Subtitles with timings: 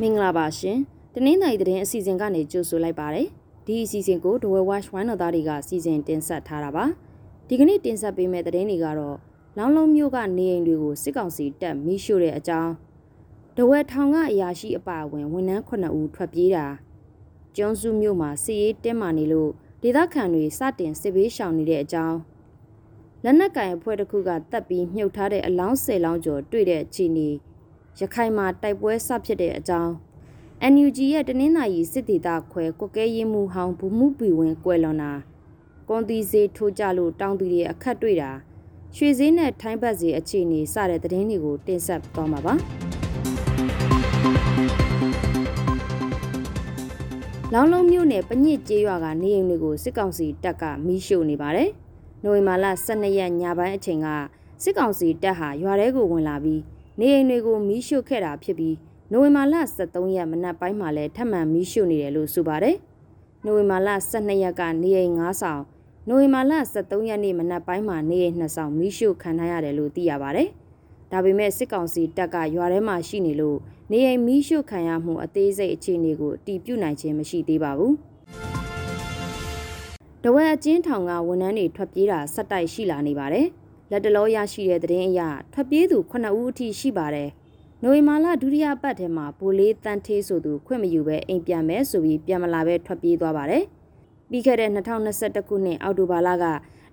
[0.00, 0.78] မင်္ဂလာပါရှင်
[1.14, 3.28] တနင်္သာရီသတင်းအစီအစဉ်ကနေကြိုဆိုလိုက်ပါတယ်
[3.66, 6.84] ဒီအစီအစဉ်ကို The Way Watch ဝိုင်းတော်သားတွေကစီစဉ်တင်ဆက်ထားတာပါ
[7.48, 9.16] ဒီကနေ့တင်ဆက်ပေးမယ့်သတင်းတွေကတော့
[9.56, 12.72] လောင်းလုံးမျိုးကနေအိမ်တွေကိုစစ်ကောင်စီတပ်မိရှို့တဲ့အကြောင်း
[13.56, 16.66] ဒဝဲထောင်ကအရာရှိအပါအဝင်ဝန်ထမ်း9ဦးထွက်ပြေးတာ
[17.56, 19.50] ကျွန်းစုမြို့မှာစစ်ရေးတင်းမာနေလို့
[19.82, 22.18] ဒေသခံတွေစတင်စစ်ဘေးရှောင်နေတဲ့အကြောင်း
[23.24, 27.28] လက်နက်ကင်အဖွဲ့တစ်ခုကတပ်ပြီးမြုပ်ထားတဲ့အလောင်း၁၀လောင်းကျော်တွေ့တဲ့အခြေအနေ
[28.00, 29.92] ရခိုင်မှာတိုက်ပွဲဆဖြစ်တဲ့အကြောင်း
[30.72, 35.12] NUG ရဲ့တနင်္သာရီစစ်ဒေသခွဲကွက်ကဲရင်မှုဟောင်းဘူမှုပီဝင်ကွယ်လွန်တာ
[35.88, 38.30] ကွန်တီစေးထိုးကြလို့တောင်းသူတွေအခက်တွေ့တာ
[38.96, 42.54] ရွှေစည်းနဲ့ထိုင်းဘတ်စီအခြေအနေစတဲ့သတင်းတွေကိုတင်ဆက်သွားမှာပါ
[47.52, 51.70] လောင်းလုံးမြို့နယ်ပညစ်ကျေးရွာကနေအိမ်တွေကိုစစ်ကောင်စီတပ်ကမီးရှို့နေပါတယ်။
[52.22, 54.08] နိုဝင်ဘာလ12ရက်ညပိုင်းအချိန်က
[54.62, 56.62] စစ်ကောင်စီတပ်ဟာရွာထဲကိုဝင်လာပြီး
[57.00, 58.76] နေအိမ်တွေကိုမီးရှို့ခဲ့တာဖြစ်ပြီး
[59.12, 62.76] နိုဝင်ဘာလ23ရက်မနက်ပိုင်းမှာလည်းထပ်မံမီးရှို့နေတယ်လို့ဆိုပါတယ်။
[63.44, 65.62] နိုဝင်ဘာလ12ရက်ကနေအိမ်9ဆောင်
[66.08, 70.48] နိုဝင်ဘာလ23ရက်နေ့မနက်ပိုင်းမှာနေအိမ်2ဆောင်မီးရှို့ခံထားရတယ်လို့သိရပါတယ်။
[71.12, 73.58] ဒါပေမဲ့စစ်ကောင်စီတပ်ကရွာထဲမှာရှိနေလို့
[73.92, 77.92] နေအိမ်မီးရှို့ခံရမှုအသေးစိတ်အခြေအနေကိုအတည်ပြုနိုင်ခြင်းမရှိသေးပါဘူး။
[80.24, 83.46] တဝက်အချင်းထောင်ကဝန်ထမ်းတွေထွက်ပြေးတာဆက်တိုက်ရှိလာနေပါတယ်။
[83.94, 85.20] လက်တလောရရှိတဲ့သတင်းအရ
[85.52, 87.30] ထွက်ပြေးသူ9ဦးအထိရှိပါတယ်။
[87.82, 93.64] နိုဝင်ဘာလဒုတိယပတ်ထဲမှာပိုလေးတန်သေးဆိုသူခွင့်မယူဘဲအိမ်ပြန်မယ်ဆိုပြီးပြန်မလာဘဲထွက်ပြေးသွားပါတယ်။
[94.30, 96.44] ပြီးခဲ့တဲ့2021ခုနှစ်အောက်တိုဘာလက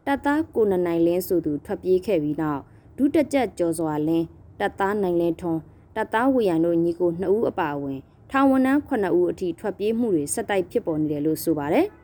[0.06, 2.62] တပ်သားကိုနနိုင်လင်းဆိုသူထွက်ပြေးခဲ့ပြီးနောက်
[2.98, 4.26] ဒုတက်ကြက်ကျော်စွာလင်း
[4.60, 5.62] တပ်သားနိုင်လင်းထွန်း
[5.96, 8.00] တပ်သားဝေရန်တို့ညီကို2ဦးအပါအဝင်
[8.32, 11.86] ထောင်ဝန်ထမ်း9ဦးအထိထွက်ပြေးမှုတွေဆက်တိုက်ဖြစ်ပေါ်နေတယ်လို့ဆိုပါတယ်။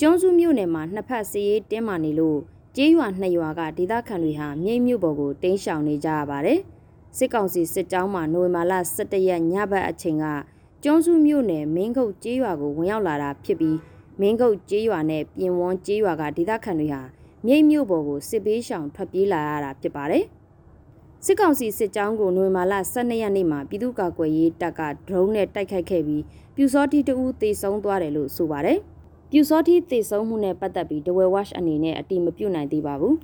[0.00, 2.40] ကျွန်းစုမြို့နယ်မှာနှစ်ဖက်စီးရေးတင်းမာနေလို့
[2.76, 6.58] ကျေးရွာနှစ်ရွာကဒေသခံတွေဟာမြိတ်မြို့ပေါ်ကိုတင်းရှောင်နေကြရပါတယ်။
[7.16, 10.24] စစ်ကောင်စီစစ်ကြောင်းမှနိုဝင်ဘာလ17ရက်ညဘက်အချိန်က
[10.82, 13.78] ကျွန်းစုမြို့နယ်မင်းကုတ်ကျေးရွာကိုဝင်ရောက်လာတာဖြစ်ပြီး
[14.20, 17.02] မင်းကုတ်ကျေးရွာနဲ့ပြင်ဝန်းကျေးရွာကဒေသခံတွေဟာ
[17.46, 20.24] မြိတ်မြို့ပေါ်ကိုစစ်ပေးရှောင်ထွက်ပြေးလာရတာဖြစ်ပါတယ်။
[21.24, 26.22] စစ်ကောင်စီစစ်ကြောင်းကိုနိုဝင်ဘာလ12ရက်နေ့မှာပြည်သူ့ကာကွယ်ရေးတပ်ကဒရုန်းနဲ့တိုက်ခိုက်ခဲ့ပြီး
[26.56, 28.80] ပြူစောတိတဦးသေဆုံးသွားတယ်လို့ဆိုပါတယ်။
[29.36, 33.14] ပြူစောတိသေဆုံးမှုနဲ့ပတ်သက်ပြီးဒဝဲဝက်အနေနဲ့အတိမပြုတ်နိုင်သေးပါဘူး။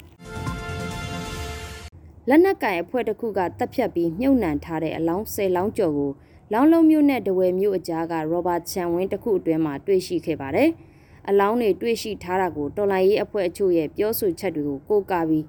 [2.29, 6.11] လက်နက်ကင်အဖွဲ့တစ်ခုကတပ်ဖြတ်ပြီးမြုပ်နှံထားတဲ့အလောင်း၁၀လောင်းကျော်ကို
[6.53, 10.69] လောင်းလုံးမျိုးနဲ့ဒဝဲမျိုးအကြားကရောဘတ်ချန်ဝင်းတစ်ခုအတွင်းမှာတွေ့ရှိခဲ့ပါတယ်။
[11.29, 15.45] အလောင်းတွေတွေ့ရှိထားတာကိုတော်လိုင်းရေးအဖွဲ့အချို့ရဲ့ပြောဆိုချက်တွေကိုကိုးကားပြီး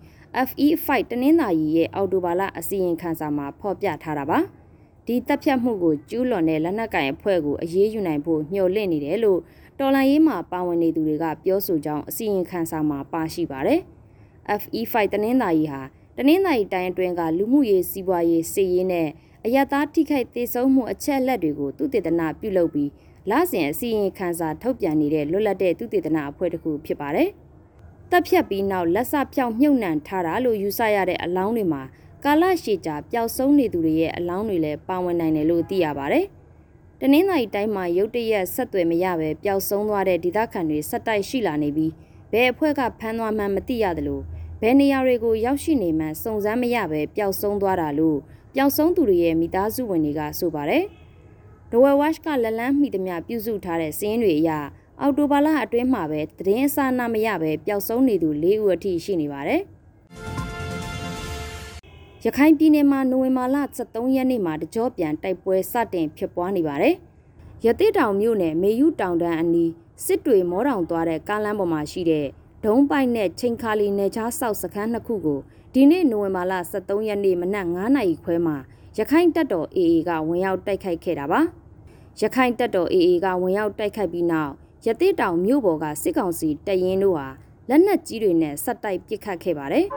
[0.47, 4.39] FE5 တနင်္သာရီရဲ့အော်တိုဘာလအစီရင်ခံစာမှာဖော်ပြထားတာပါ။
[5.07, 9.39] ဒီတပ်ဖြတ်မှုကိုကျူးလွန်တဲ့လက်နက်ကင်အဖွဲ့ကိုအရေးယူနိုင်ဖို့ညှို့လင့်နေတယ်လို့
[9.79, 13.79] တော်လန်ရေးမှာပါဝင်နေသူတွေကပြောဆိုကြောင်းအစီရင်ခံစာမှာပါရှိပါတယ်။
[14.61, 15.81] FE5 တနင်္သာရီဟာ
[16.17, 19.07] တနင်္သာရီတိုင်းအတွင်းကလူမှုရေးစီးပွားရေးစီရေးနဲ့
[19.45, 22.89] အယက်သားထိခိုက်ဒေဆုံးမှုအချက်လက်တွေကိုသူတည်တနာပြုလုပ်ပြီး
[23.29, 27.29] လစဉ်အစီရင်ခံစာထုတ်ပြန်နေတဲ့လွတ်လပ်တဲ့သူတည်တနာအဖွဲ့တစ်ခုဖြစ်ပါတယ်။
[28.11, 31.83] တပ်ဖြတ်ပြီးနောက်လက်စဖြောင်းမြုပ်နှံထားတာလို့ယူဆရတဲ့အလောင်းတွေမှာ
[32.25, 36.25] ကာလရှည်ကြာပျောက်ဆုံးနေသူတွေရဲ့အလောင်းတွေလည်းပါဝင်နိုင်တယ်လို့သိရပါတယ်။
[36.99, 41.91] တနင်္သာရီတိုင်းမှာရုတ်တရက်ဆက်သွယ်မရပဲပျောက်ဆုံးသွားတဲ့ဒေသခံတွေဆက်တိုက်ရှိလာနေပြီး
[42.31, 44.21] ဘယ်အဖွဲ့ကဖမ်းသွားမှန်းမသိရသလို
[44.61, 48.17] ဘယ်နေရာတွေကိုရောက်ရှိနေမှန်းစုံစမ်းမရပဲပျောက်ဆုံးသွားတာလို့
[48.55, 50.83] ပျောက်ဆုံးသူတွေရဲ့မိသားစုဝင်တွေကဆိုပါတယ်။
[51.71, 54.51] ဒဝဲဝက်ကလက်လန်းမိသမျှပြုစုထားတဲ့စင်းတွေအရ
[55.01, 59.63] အော်တိုဘာလအတွင်းမှာပဲသတင်းအစနာမရပဲပျောက်ဆုံးနေသူ၄ဦးအထိရှိနေပါတယ်။
[62.25, 66.95] ရခိုင်ပြည်နယ်မှာနိုဝင်ဘာလ23ရက်နေ့မှာတကြောပြန်တိုက်ပွဲစတင်ဖြစ်ပွားနေပါတယ်။
[67.65, 69.71] ရတိတောင်မြို့နယ်မေယူတောင်တန်းအနီး
[70.05, 72.27] စစ်တွေမောတောင်သွားတဲ့ကားလမ်းပေါ်မှာရှိတဲ့
[72.65, 75.39] ဒုံးပိုက်နဲ့ချိန်ခါလီနယ်ချားဆောက်စခန်းနှစ်ခုကို
[75.73, 78.57] ဒီနေ့နိုဝင်ဘာလ23ရက်နေ့မနက်9:00နာရီခွဲမှာ
[78.97, 81.41] ရခိုင်တပ်တော် AA ကဝင်ရောက်တိုက်ခိုက်ခဲ့တာပါ
[82.21, 84.51] ရခိုင်တပ်တော် AA ကဝင်ရောက်တိုက်ခိုက်ပြီးနောက်
[84.85, 87.27] ရတိတောင်မြို့ပေါ်ကစစ်ကောင်စီတပ်ရင်းတို့ဟာ
[87.69, 89.87] လက်နက်ကြီးတွေနဲ့ဆက်တိုက်ပစ်ခတ်ခဲ့ပါတယ်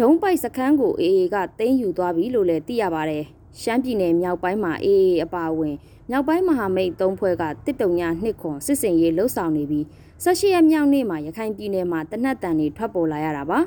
[0.00, 3.24] ဒုံးပိုက်စခန်းကို AA ကတင်းယူသွားပြီလို့လည်းသိရပါတယ်
[3.60, 5.76] ရှမ်းပြည်နယ်မြောက်ပိုင်းမှာ AA အပါအဝင်
[6.10, 9.84] မြောက်ပိုင်းမဟာမိတ်သုံးဖွဲ့ကတစ်တုံညာနှစ်ခွန်စစ်စင်ရေးလှုပ်ဆောင်နေပြီး
[10.22, 13.58] ၁၈ရက်မြောက်နေ့မှာရခိုင်ပြည်နယ်မှာတနက်တန်တွေထွက်ပေါ်လာရတာပါ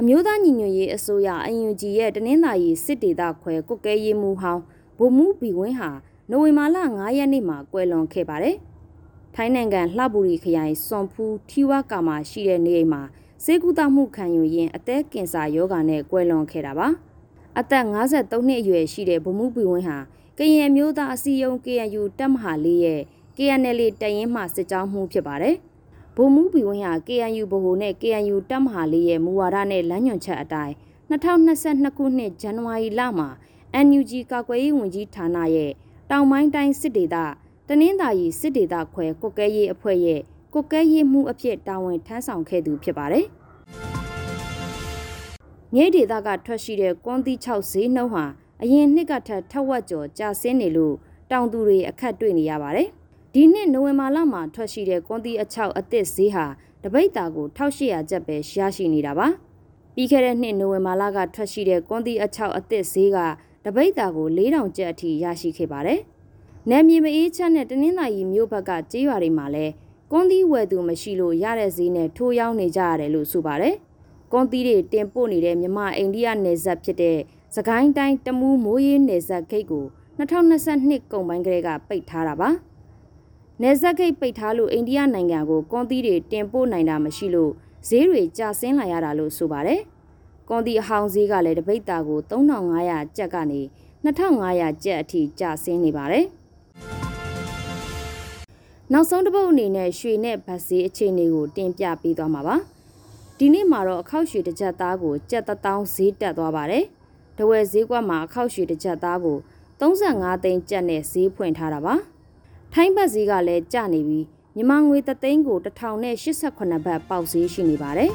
[0.00, 4.62] အမျိုးသားညီညွတ်ရေးအစိုးရအယူဂျီရဲ့တနင်္သာရီစစ်ဒေသခွဲကုတ်ကဲရေးမှုဟောင်း
[4.98, 5.90] ဗိုလ်မှူးဘီဝင်းဟာ
[6.30, 8.56] နိုဝင်ဘာလ9ရက်နေ့မှာကွယ်လွန်ခဲ့ပါတယ်
[9.34, 13.02] ထိုင်းနိုင်ငံလှပူရီခရိုင်စွန်ဖူးထီဝါကာမှာရှိတဲ့နေအိမ်မှာ
[13.44, 16.88] စေကူတာမှုခံယူရင်းအသက်ကင်ဆာယောဂါနဲ့ကွယ်လွန်ခဲ့တာပါ
[17.58, 19.98] အသက်53နှစ်အရွယ်ရှိတဲ့ဗိုလ်မှူးဘီဝင်းဟာ
[20.38, 23.00] ကရင်မျိုးသားအစည်းအရုံး KNU တပ်မဟာလေးရဲ့
[23.36, 25.56] KNL တရင်မှစစ်ကြောင်းမှုဖြစ်ပါတယ်။
[26.16, 30.74] ဗိုလ်မှူးဘီဝင်းဟာ KNU ဗဟိုနဲ့ KNU တပ်မဟာလေးရဲ့မူဝါဒနဲ့လမ်းညွှန်ချက်အတိုင်း
[31.10, 33.28] 2022ခုနှစ်ဇန်နဝါရီလမှာ
[33.86, 35.72] NUG ကာကွယ်ရေးဝန်ကြီးဌာနရဲ့
[36.10, 37.16] တောင်ပိုင်းတိုင်းစစ်ဒေသ
[37.68, 40.20] တနင်္သာရီစစ်ဒေသခွဲကုတ်ကဲရေးအဖွဲ့ရဲ့
[40.54, 43.24] ကုတ်ကဲရေးမှုအဖြစ်တာဝန်ထမ်းဆောင်ခဲ့သူဖြစ်ပါတယ်။
[45.74, 48.24] မြေဒေသကထွက်ရှိတဲ့ကွန်တီ6ဈေးနှုန်းဟာ
[48.62, 50.94] အရင်နှစ်ကထက်ထက်ဝက်ကျော်ကျဆင်းနေလို့
[51.30, 52.88] တောင်သူတွေအခက်တွေ့နေရပါတယ်။
[53.34, 56.46] ဒီနှစ်နိုဝင်ဘာလမှာထွက်ရှိတဲ့ကွန်တီအချောက်အသစ်ဈေးဟာ
[56.82, 59.26] တပိတ်တာကို1800ကျပ်ပဲရရှိနေတာပါ။
[59.94, 63.18] ပြီးခဲ့တဲ့နှစ်နိုဝင်ဘာလကထွက်ရှိတဲ့ကွန်တီအချောက်အသစ်ဈေးက
[63.64, 66.00] တပိတ်တာကို4000ကျပ်အထိရရှိခဲ့ပါတယ်။
[66.70, 69.72] နယ်မြေမအေးချမ်းတဲ့တနင်္သာရီမြို့ဘက်ကကြေးရွာတွေမှာလည်း
[70.14, 73.74] ကွန်တီဝယ်သူမရှိလို့ရတဲ့ဈေးနဲ့ထိုးရောင်းနေကြရတယ်လို့ဆိုပါတယ်။
[74.32, 77.18] ကွန်တီတွေတင်ပို့နေတဲ့မြမအိန္ဒိယနယ်စပ်ဖြစ်တဲ့
[77.56, 79.84] စကိုင်းတိုင်းတမူးမိုးရေးနယ်စပ်ဂိတ်ကို
[80.18, 82.50] 2022ကုန်ပိုင်းကလေးကပိတ်ထားတာပါ။
[83.62, 87.52] နယ်စပ်ဂိတ်ပိတ်ထားလို့အိန္ဒိယနိုင်ငံကိုကွန်တီတွေတင်ပို့နိုင်တာမရှိလို့
[87.88, 89.80] ဈေးတွေကျဆင်းလာရတာလို့ဆိုပါတယ်။
[90.48, 93.60] ကွန်တီအဟောင်းဈေးကလည်းတပိတ်တာကို3500ကျပ်ကနေ
[94.04, 96.26] 2500ကျပ်အထိကျဆင်းနေပါတယ်။
[98.90, 102.56] နောက်ဆုံးတစ်ပုတ်အနေနဲ့ရွှေနဲ့ဗတ်ဈေးအခြေအနေကိုတင်ပြပေးသွားမှာပါ။
[103.38, 106.84] ဒီနေ့မှာတော့အခောက်ရွှေတစ်ကြက်သားကိုကြက်တောင်းဈေးတက်သွားပါတယ်။
[107.38, 109.38] တဝယ်ဈေးကွက်မှာအခောက်ရွှေတစ်ချက်သားကို
[109.80, 111.94] 35သိန်းကျပ်နဲ့ဈေးဖွင့်ထားတာပါ
[112.72, 114.24] ထိုင်းဘတ်ဈေးကလည်းကျနေပြီး
[114.56, 118.10] မြန်မာငွေ3သိန်းကို1088ဘတ်ပေါက်ဈေးရှိနေပါတယ်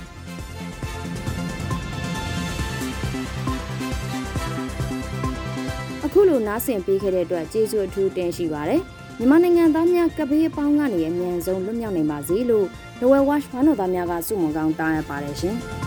[6.05, 8.81] အခုလိုနားဆင်ပေးခဲ့တဲ့အတွက်ကျေးဇူးအထူးတင်ရှိပါတယ်
[9.19, 12.65] မြန်မာနိုင်ငံသားများကပေးအပေါင်းကနေအမြန်ဆုံးလွတ်မြောက်နိုင်ပါစေလို့
[12.99, 15.57] The Well Watch ဘာလို့သားများကစုမုံကောင်းတားရပါတယ်ရှင်။